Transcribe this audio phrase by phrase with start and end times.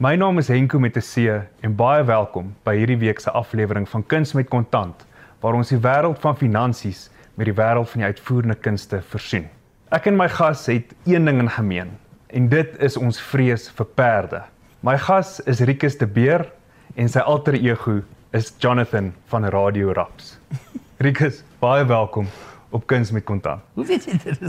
[0.00, 3.88] My naam is Henko met 'n C en baie welkom by hierdie week se aflewering
[3.88, 5.04] van Kuns met Kontant
[5.40, 9.44] waar ons die wêreld van finansies met die wêreld van die uitvoerende kunste versoen.
[9.90, 11.90] Ek en my gas het een ding in gemeen
[12.26, 14.42] en dit is ons vrees vir perde.
[14.80, 16.48] My gas is Rikus de Beer
[16.94, 18.00] en sy alter ego
[18.32, 20.38] is Jonathan van Radio Raps.
[21.04, 22.26] Rikus, baie welkom
[22.70, 23.60] op Kuns met Kontant.
[23.74, 24.40] Hoe weet jy dit?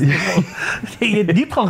[1.00, 1.68] Jy het diep gaan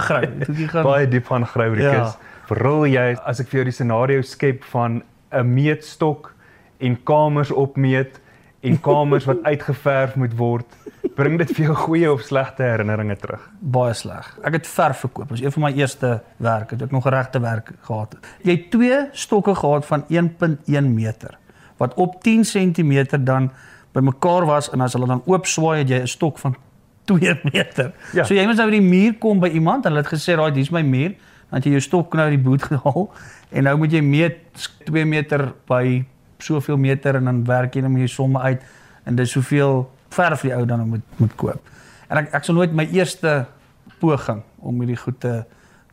[0.54, 1.82] jy gaan Baie diep van Rikus.
[1.82, 2.31] Ja.
[2.52, 6.34] Verrol jy as ek vir jou die scenario skep van 'n meetstok
[6.84, 8.20] en kamers opmeet
[8.62, 10.68] en kamers wat uitgeverf moet word,
[11.16, 13.46] bring dit vir jou goeie of slegte herinneringe terug?
[13.62, 14.28] baie sleg.
[14.44, 15.30] Ek het verf verkoop.
[15.30, 16.76] Dit was een van my eerste werke.
[16.76, 18.18] Het ek nog 'n regte werk gehad.
[18.44, 21.38] Jy het twee stokke gehad van 1.1 meter
[21.78, 23.52] wat op 10 cm dan
[23.94, 26.56] bymekaar was en as hulle dan oop swaai het jy 'n stok van
[27.06, 27.94] 2 meter.
[28.14, 28.24] Ja.
[28.24, 30.52] So jy moet nou by die muur kom by iemand en hulle het gesê, "Raai,
[30.52, 31.16] dis my muur."
[31.52, 33.10] Dan het jy jou stok nou uit die boot gehaal
[33.52, 36.06] en nou moet jy meet 2 meter by
[36.42, 38.64] soveel meter en dan werk jy dan met jou somme uit
[39.06, 39.84] en dis soveel
[40.16, 41.74] verf die ou dan moet moet koop.
[42.08, 43.46] En ek ek sal nooit my eerste
[44.00, 45.42] poging om hierdie goed te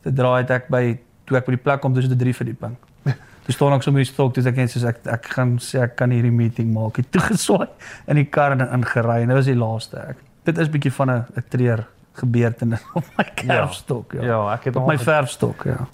[0.03, 0.83] te draai het ek by
[1.27, 2.77] toe ek by die plek kom dis 'n drie verdieping.
[3.43, 5.83] Toe staan ek so met die stok, dis ek net soos ek ek gaan sê
[5.83, 6.99] ek kan hierdie meeting maak.
[6.99, 7.67] Ek toegeswaai
[8.07, 10.17] in die kar en ingery en dit was die laaste ek.
[10.45, 11.85] Dit is bietjie van 'n 'n treur
[12.19, 14.23] gebeurtenis op my kerfstok, ja.
[14.31, 15.85] Ja, ek het op my verfstok, ja.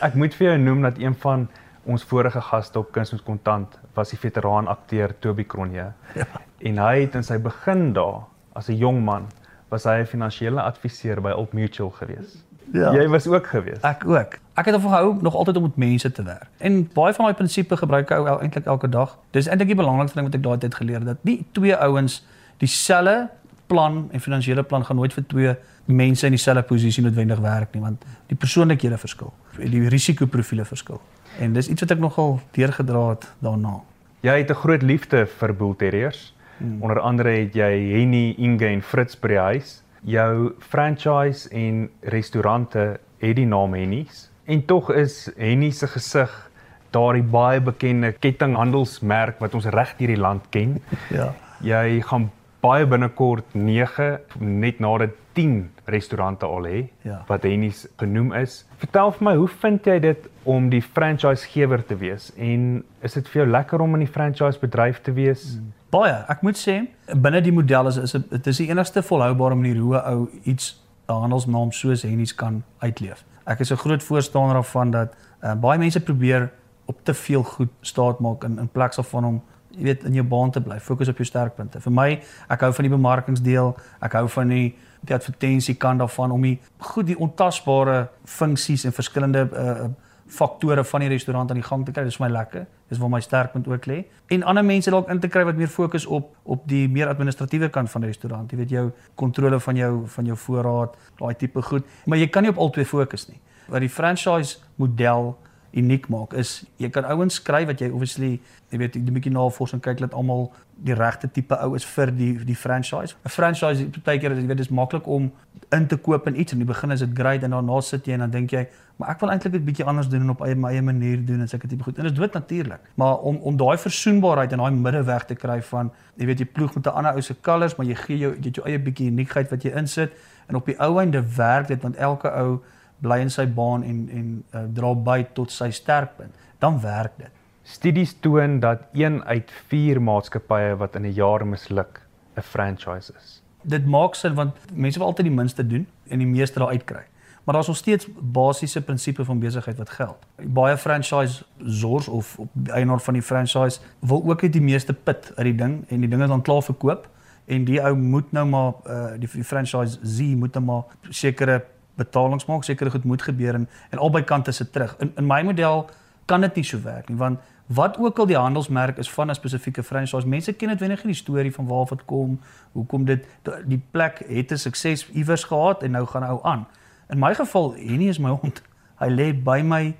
[0.00, 1.48] Ek moet vir jou noem dat een van
[1.84, 5.90] ons vorige gaste op Kuns met Kontant was die veteraan akteur Toby Cronje.
[6.14, 6.26] Ja.
[6.58, 9.28] En hy het in sy begin daar as 'n jong man
[9.68, 12.44] was hy 'n finansiële adviseur by Old Mutual gewees.
[12.72, 12.92] Ja.
[12.94, 13.80] Jy was ook gewees.
[13.80, 14.38] Ek ook.
[14.54, 16.48] Ek het ervan gehou nog altyd om met mense te werk.
[16.58, 19.18] En baie van daai prinsipe gebruik ek ou eintlik elke dag.
[19.30, 22.26] Dis eintlik die belangrikste ding wat ek daai tyd geleer het dat nie twee ouens
[22.56, 23.28] dieselfde
[23.70, 25.54] plan en finansiële plan gaan nooit vir twee
[25.90, 29.32] mense in dieselfde posisie noodwendig werk nie, want die persoonlikhede verskil.
[29.58, 31.00] Die risikoprofiele verskil.
[31.38, 33.78] En dis iets wat ek nogal deurgedra het daarna.
[34.26, 36.34] Jy het 'n groot liefde vir Bull Terriers.
[36.58, 36.82] Hmm.
[36.82, 39.82] Onder andere het jy Henny, Inge en Fritz by die huis.
[40.04, 44.30] Jou franchise en restaurante het die naam Henny's.
[44.44, 46.50] En tog is Henny se gesig
[46.90, 50.82] daardie baie bekende kettinghandelsmerk wat ons reg deur die land ken.
[51.08, 51.34] Ja.
[51.62, 57.24] Jy gaan baie binnekort 9 net nadat 10 restaurante al hê Ja.
[57.28, 58.64] wat Henny's genoem is.
[58.78, 63.28] Vertel vir my, hoe vind jy dit om die franchisegewer te wees en is dit
[63.28, 65.56] vir jou lekker om in die franchise bedryf te wees?
[65.56, 65.72] Mm.
[65.90, 66.24] Baie.
[66.28, 69.96] Ek moet sê binne die model is is dit is die enigste volhoubare manier hoe
[69.96, 70.76] 'n ou iets
[71.08, 73.24] 'n handelsnaam soos Hennies kan uitleef.
[73.46, 76.50] Ek is 'n groot voorstander daarvan dat uh, baie mense probeer
[76.86, 79.42] op te veel goed staat maak in in plaas daarvan om
[79.76, 80.78] jy weet in jou baan te bly.
[80.80, 81.80] Fokus op jou sterkpunte.
[81.80, 82.08] Vir my,
[82.48, 84.68] ek hou van die bemarkingsdeel, ek hou van die
[85.00, 86.58] die advertensie kant daarvan om die
[86.92, 89.86] goed die ontasbare funksies en verskillende uh,
[90.30, 92.04] faktore van die restaurant aan die gang te kry.
[92.04, 92.66] Dis vir my lekker.
[92.90, 93.98] Dis waar my sterkpunt ook lê.
[94.34, 97.70] En ander mense dalk in te kry wat meer fokus op op die meer administratiewe
[97.70, 98.50] kant van die restaurant.
[98.50, 101.86] Jy weet jou kontrole van jou van jou voorraad, daai tipe goed.
[102.06, 103.40] Maar jy kan nie op albei fokus nie.
[103.70, 105.36] Wat die franchise model
[105.72, 109.32] uniek maak is jy kan ouens skry wat jy obviously jy weet jy 'n bietjie
[109.32, 110.50] navorsing kyk dat almal
[110.84, 113.14] die regte tipe ou is vir die die franchise.
[113.24, 115.30] 'n Franchise partykeer jy weet dis maklik om
[115.72, 118.06] in te koop in iets en in die begin is dit great en daarna sit
[118.06, 118.66] jy en dan dink jy
[118.96, 121.40] maar ek wil eintlik dit bietjie anders doen en op eie my eie manier doen
[121.40, 121.98] en sulke tipe goed.
[121.98, 122.80] En dit is dood natuurlik.
[122.94, 126.74] Maar om om daai versoenbaarheid en daai middeweg te kry van jy weet jy ploeg
[126.74, 129.10] met 'n ander ou se colours maar jy gee jou jy het jou eie bietjie
[129.10, 130.12] uniekheid wat jy insit
[130.48, 132.60] en op die ou einde werk dit want elke ou
[133.00, 137.32] bly in sy baan en en uh, dra by tot sy sterkpunt, dan werk dit.
[137.62, 142.00] Studies toon dat 1 uit 4 maatskappye wat in 'n jaar misluk,
[142.36, 143.42] 'n franchise is.
[143.62, 147.04] Dit maak sin want mense wil altyd die minste doen en die meeste daar uitkry.
[147.44, 150.16] Maar daar's nog steeds basiese prinsipe van besigheid wat geld.
[150.36, 155.44] Baie franchise zors of eienaar van die franchise wil ook net die meeste pit uit
[155.44, 157.08] die ding en die ding is dan klaar verkoop
[157.44, 161.64] en die ou moet nou maar uh, die, die franchise Z moet nou maar sekere
[162.00, 164.96] betalings maak, sekere goed moet gebeur en en albei kante se terug.
[164.98, 165.88] In in my model
[166.26, 167.40] kan dit nie so werk nie want
[167.70, 171.12] wat ook al die handelsmerk is van 'n spesifieke franchise, mense ken dit wenig nie
[171.12, 172.40] die storie van waar dit kom,
[172.72, 173.26] hoekom dit
[173.64, 176.66] die plek het 'n sukses iewers gehad en nou gaan hou aan.
[177.08, 178.62] In my geval, Henny is my hond.
[178.98, 179.96] Hy lê by my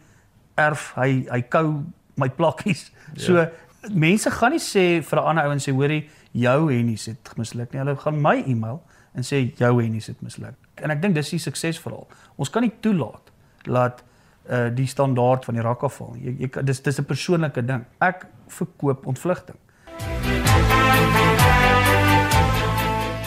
[0.54, 1.84] erf, hy hy kou
[2.14, 2.92] my plakkies.
[3.14, 3.48] So ja.
[3.92, 7.72] mense gaan nie sê vir 'n ander ou en sê hoorie, jou Henny het misluk
[7.72, 7.80] nie.
[7.82, 8.82] Hulle gaan my e-mail
[9.14, 10.54] en sê jou Henny het misluk.
[10.74, 12.06] En ek dink dis die suksesverhaal.
[12.36, 13.32] Ons kan nie toelaat
[13.64, 14.04] dat
[14.50, 16.16] uh die standaard van die rak afval.
[16.16, 17.84] Jy, jy dis dis 'n persoonlike ding.
[18.00, 19.58] Ek verkoop ontvlugting.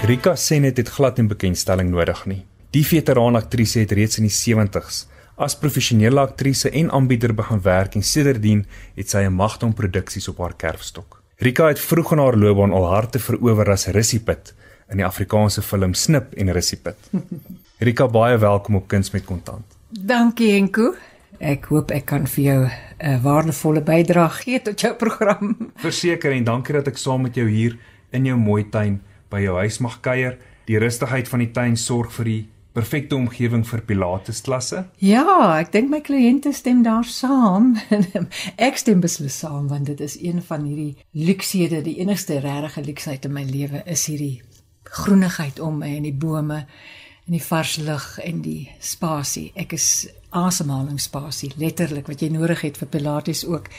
[0.03, 2.45] Rika Senet het glad nie bekendstelling nodig nie.
[2.71, 7.95] Die veteraan aktrise het reeds in die 70's as professionele aktrise en aanbieder begin werk
[7.95, 8.65] en sedertdien
[8.95, 11.23] het sy 'n magdom produksies op haar kerfstok.
[11.44, 14.54] Rika het vroeg in haar loopbaan al harte verower as Rissipit
[14.88, 17.10] in die Afrikaanse film Snip en Rissipit.
[17.84, 19.75] Rika, baie welkom op Kuns met Kontant.
[19.90, 20.94] Dankie Enko.
[21.44, 25.57] Ek hoop ek kan vir jou 'n waardevolle bydrae gee tot jou program.
[25.86, 27.75] Verseker en dankie dat ek saam met jou hier
[28.12, 30.38] in jou mooi tuin by jou huis mag kuier.
[30.66, 32.42] Die rustigheid van die tuin sorg vir die
[32.74, 34.84] perfekte omgewing vir pilates klasse.
[34.98, 35.25] Ja,
[35.60, 37.75] ek dink my kliënte stem daar saam.
[38.68, 43.25] ek stem beslis saam want dit is een van hierdie luksehede, die enigste regte luksheid
[43.30, 44.42] in my lewe is hierdie
[44.94, 46.64] groenigheid om my en die bome
[47.24, 49.52] en die vars lug en die spasie.
[49.56, 53.70] Ek is asemhalingsspasie letterlik wat jy nodig het vir pilates ook.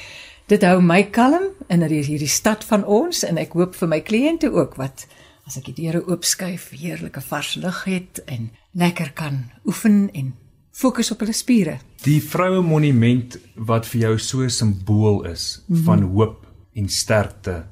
[0.49, 4.50] Dit hou my kalm in hierdie stad van ons en ek hoop vir my kliënte
[4.52, 5.06] ook wat
[5.44, 10.34] as ek die deure oopskuif, heerlike vars lug het en lekker kan oefen en
[10.74, 11.78] fokus op hulle spiere.
[12.04, 15.84] Die vroue monument wat vir jou so 'n simbool is mm -hmm.
[15.84, 17.64] van hoop en sterkte.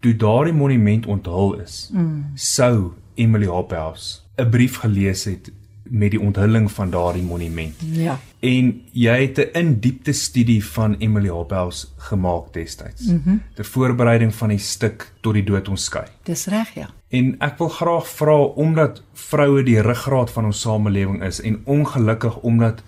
[0.00, 2.24] Toe daardie monument onthul is, mm.
[2.34, 5.52] sou Emily Hophouse 'n brief gelees het
[5.90, 7.74] met die onthulling van daardie monument.
[7.92, 8.20] Ja.
[8.38, 13.06] En jy het 'n in-diepte studie van Emily Hobhouse gemaak destyds.
[13.06, 16.06] Mm die voorbereiding van die stuk tot die dood ons skei.
[16.22, 16.90] Dis reg, ja.
[17.10, 22.36] En ek wil graag vra omdat vroue die ruggraat van ons samelewing is en ongelukkig
[22.46, 22.84] omdat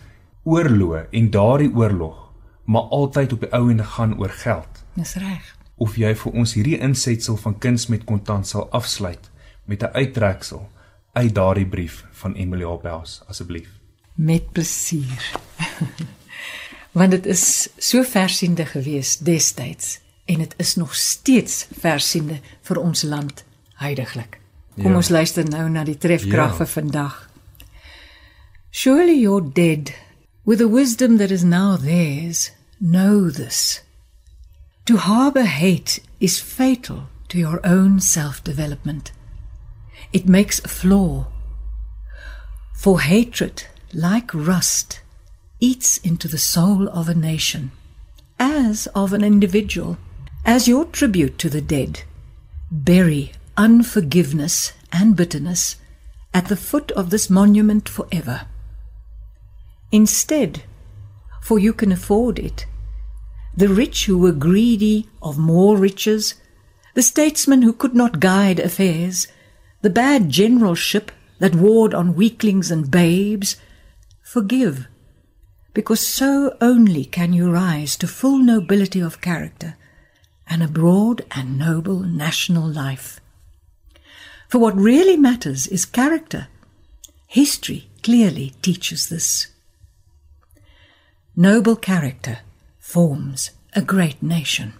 [0.46, 2.20] oorloë en daardie oorlog
[2.64, 4.84] maar altyd op die ou ende gaan oor geld.
[4.94, 5.56] Dis reg.
[5.74, 9.30] Of jy vir ons hierdie insetsel van kuns met kontant sal afsluit
[9.66, 10.68] met 'n uittreksel
[11.12, 13.68] uit daardie brief van Emily Hobhouse asseblief.
[14.14, 15.32] Met plesier.
[16.98, 23.02] Want dit is so versiende gewees destyds en dit is nog steeds versiende vir ons
[23.02, 23.44] land
[23.82, 24.38] heidaglik.
[24.78, 25.00] Kom ja.
[25.02, 26.58] ons luister nou na die trefkrag ja.
[26.62, 27.18] vir vandag.
[28.70, 29.92] Surely you're dead
[30.46, 32.50] with the wisdom that is now theirs.
[32.80, 33.82] Know this.
[34.86, 39.12] To harbor hate is fatal to your own self-development.
[40.12, 41.26] It makes a flaw.
[42.74, 45.00] For hatred, like rust,
[45.60, 47.70] eats into the soul of a nation,
[48.38, 49.98] as of an individual.
[50.44, 52.02] As your tribute to the dead,
[52.70, 55.76] bury unforgiveness and bitterness
[56.34, 58.46] at the foot of this monument forever.
[59.90, 60.62] Instead,
[61.42, 62.66] for you can afford it,
[63.54, 66.34] the rich who were greedy of more riches,
[66.94, 69.26] the statesmen who could not guide affairs,
[69.82, 73.56] the bad generalship that warred on weaklings and babes,
[74.22, 74.86] forgive,
[75.74, 79.76] because so only can you rise to full nobility of character
[80.46, 83.21] and a broad and noble national life.
[84.52, 86.46] For what really matters is character.
[87.26, 89.50] History clearly teaches this.
[91.34, 92.38] Noble character
[92.78, 94.72] forms a great nation.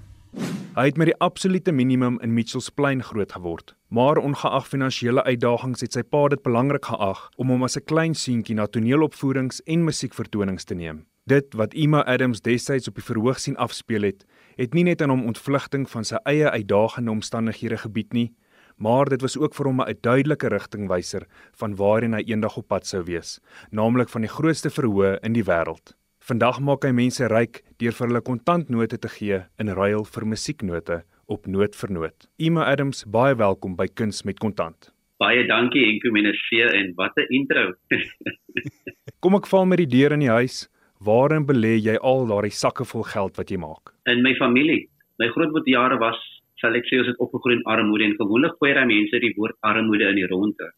[0.76, 5.80] Hy het met die absolute minimum in Mitchells Plain groot geword, maar ongeag finansiële uitdagings
[5.80, 9.88] het sy pa dit belangrik geag om hom as 'n klein seentjie na toneelopvoerings en
[9.88, 11.06] musiekvertonings te neem.
[11.24, 14.26] Dit wat Emma Adams destyds op die verhoog sien afspeel het,
[14.56, 18.34] het nie net aan hom ontvlugting van sy eie uitdagende omstandighede gebied nie,
[18.76, 21.26] maar dit was ook vir hom 'n duidelike rigtingwyser
[21.60, 23.40] van waarheen hy eendag op pad sou wees,
[23.70, 25.94] naamlik van die grootste verhoog in die wêreld.
[26.22, 31.02] Vandag maak hy mense ryk deur vir hulle kontantnote te gee in ruil vir musieknote
[31.26, 32.28] op noot vir noot.
[32.38, 34.92] Emma Adams, baie welkom by Kuns met Kontant.
[35.18, 37.74] Baie dankie Enko Menesie en wat 'n intro.
[39.22, 40.68] Kom ek val met die deur in die huis.
[41.02, 43.90] Waarin belê jy al daardie sakke vol geld wat jy maak?
[44.06, 44.88] In my familie.
[45.18, 46.18] My grootmoeder jare was,
[46.62, 49.58] sal ek sê, ons het opgegroei in armoede en gewoonlik gooi daai mense die woord
[49.66, 50.70] armoede in die ronde.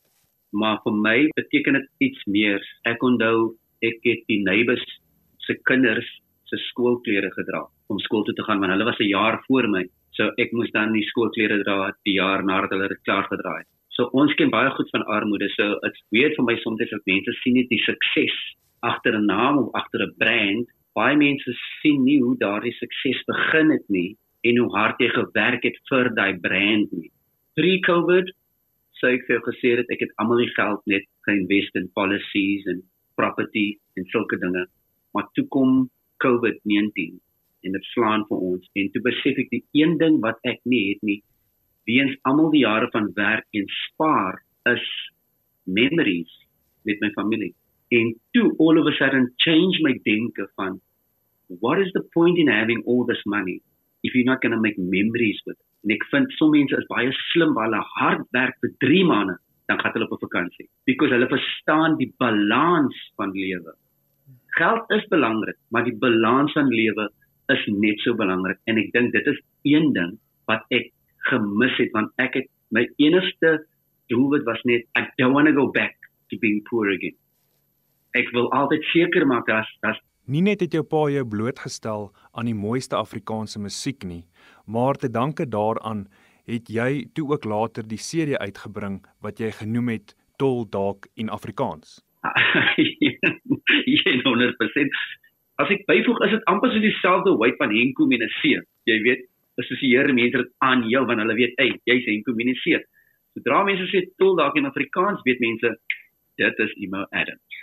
[0.61, 2.63] Maar vir my beteken dit iets meer.
[2.89, 4.85] Ek onthou ek het die neighbors
[5.45, 6.09] se kinders
[6.49, 9.85] se skoolklere gedra om skool toe te gaan want hulle was 'n jaar voor my.
[10.17, 13.69] So ek moes dan die skoolklere dra die jaar nadat hulle dit klaar gedra het.
[13.97, 15.49] So ons ken baie goed van armoede.
[15.57, 18.37] So dit's weird vir my soms as mense sien net die sukses
[18.81, 20.67] agter 'n naam of agter 'n brand.
[20.95, 21.51] Baie mense
[21.83, 26.11] sien nie hoe daardie sukses begin het nie en hoe hard jy gewerk het vir
[26.17, 27.11] daai brand nie.
[27.59, 28.33] Pre-COVID
[29.01, 32.83] sê ek vir gesê dat ek het almal die geld net geïnvest in policies en
[33.19, 33.67] property
[33.99, 34.65] en sulke dinge
[35.15, 35.89] maar toe kom
[36.25, 37.19] COVID-19
[37.65, 40.83] en dit slaan vir ons en toe besef ek die een ding wat ek nie
[40.93, 41.21] het nie
[41.91, 44.41] weens almal die jare van werk en spaar
[44.73, 44.87] is
[45.81, 46.33] memories
[46.89, 47.53] met my familie
[47.99, 50.81] en toe all of a sudden change my denke van
[51.63, 53.61] what is the point in having all this money
[54.07, 55.67] if you're not going to make memories with it?
[55.85, 59.39] en ek vind so mense is baie slim waar hulle hard werk vir 3 maande
[59.71, 63.75] dan gaan hulle op 'n vakansie because hulle verstaan die balans van lewe
[64.55, 67.09] Geld is belangrik, maar die balans van lewe
[67.53, 70.15] is net so belangrik en ek dink dit is een ding
[70.51, 70.93] wat ek
[71.31, 73.57] gemis het want ek het my enigste
[74.13, 75.97] doelwit was net I don't want to go back
[76.31, 77.17] to being poor again.
[78.15, 82.47] Ek wil altyd seker maak dat dat nie net het jou pa jou blootgestel aan
[82.47, 84.25] die mooiste Afrikaanse musiek nie,
[84.67, 86.07] maar te danke daaraan
[86.47, 91.29] het jy toe ook later die serie uitgebring wat jy genoem het Tol Dalk in
[91.29, 92.01] Afrikaans.
[94.25, 94.99] 100%.
[95.63, 98.65] As ek byvoeg is dit amper so dieselfde wyte van Henko Menese.
[98.89, 99.27] Jy weet,
[99.61, 102.83] assosieer mense dit aan jou want hulle weet, "Ey, jy's Henko Menese."
[103.35, 105.77] Sodra mense sê Tol Dalk in Afrikaans, weet mense
[106.37, 107.63] dit is Imo Adams.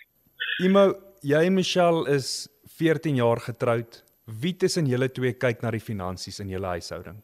[0.64, 2.48] Imo, jy en Michelle is
[2.82, 4.04] 14 jaar getroud.
[4.42, 7.18] Wie tussen julle twee kyk na die finansies in julle huishouding?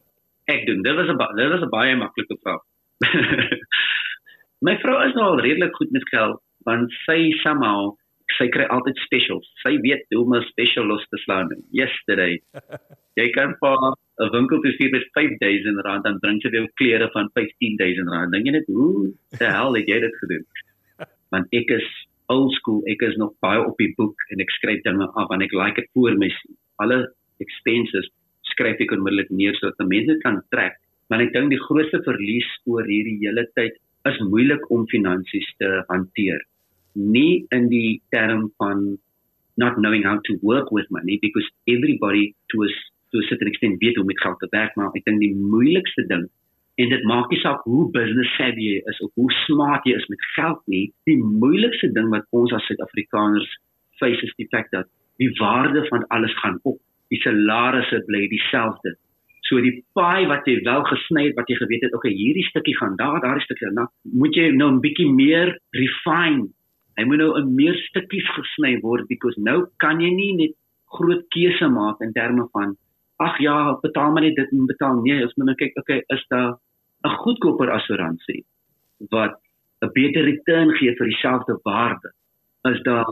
[0.52, 0.82] Ek doen.
[0.86, 2.62] Dit was 'n dit was 'n baie maklike vraag.
[4.66, 7.96] My vrou is nou al redelik goed met geld want sy somehow
[8.36, 9.46] sy kry altyd specials.
[9.64, 11.48] Sy weet hoe om 'n special los te slaan.
[11.70, 12.38] Yesterday.
[13.20, 13.78] jy kan vir
[14.22, 18.32] 'n winkel te stuur met 5000 rand dan bring sy jou klere van 15000 rand.
[18.32, 20.44] Dink jy net hoe die hel het jy dit gedoen?
[21.32, 21.88] Want ek is
[22.32, 22.82] old school.
[22.90, 25.80] Ek is nog baie op die boek en ek skryf dinge af en ek like
[25.80, 26.28] dit voor my
[26.84, 27.00] alle
[27.44, 28.08] expenses
[28.52, 30.78] skryf ek onmiddellik neer sodat mense kan trek.
[31.08, 33.76] Maar ek dink die grootste verlies oor hierdie hele tyd
[34.08, 36.40] is moeilik om finansies te hanteer.
[36.94, 38.98] Nie in die term van
[39.58, 42.74] not knowing how to work with money because everybody to us
[43.10, 45.32] to a certain extent weet hoe om met geld te werk, maar ek dink die
[45.34, 46.28] moeilikste ding
[46.78, 50.06] en dit maak nie saak hoe business savvy jy is of hoe smart jy is
[50.12, 53.48] met geld nie, die moeilikste ding wat ons as Suid-Afrikaners
[53.98, 54.86] face is die feit dat
[55.18, 56.78] die waarde van alles gaan op.
[57.10, 58.94] Die salarisse bly dieselfde.
[59.48, 62.76] So die paai wat jy wel gesny het wat jy geweet het, okay, hierdie stukkie
[62.78, 63.88] gaan daar, daardie stukkie dan
[64.22, 66.46] moet jy nou 'n bietjie meer refine.
[66.98, 70.54] Hy moet nou 'n meer stukkies gesny word because nou kan jy nie net
[70.94, 72.76] groot keuse maak in terme van
[73.18, 76.24] ag ja, betaal maar net dit en betaal nee, ons moet nou kyk, okay, is
[76.28, 76.54] daar
[77.04, 78.44] 'n goedkoper assuransie
[79.10, 79.38] wat
[79.82, 82.12] 'n beter return gee vir dieselfde waarde?
[82.64, 83.06] Is daar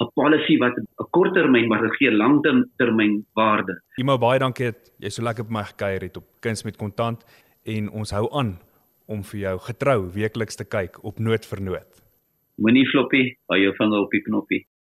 [0.00, 3.82] 'n policy wat 'n korttermyn maar gee langtermyn waarde.
[3.96, 7.24] Imo baie dankie dat jy so lekker by my gekuier het op Kuns met Kontant
[7.64, 8.58] en ons hou aan
[9.06, 11.90] om vir jou getrou weekliks te kyk op noot vir noot.
[12.54, 14.66] Moenie floppy, hou jou vinger op die knoppie.